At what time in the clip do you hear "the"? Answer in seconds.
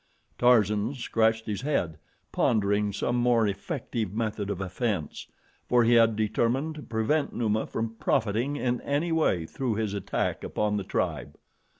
10.77-10.83